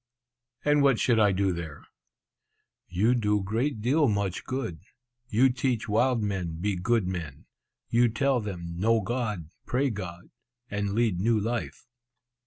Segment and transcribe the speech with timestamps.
[0.65, 1.85] "And what should I do there?"
[2.87, 4.79] "You do great deal much good!
[5.29, 7.45] you teach wild men be good men;
[7.87, 10.31] you tell them know God, pray God,
[10.71, 11.85] and lead new life."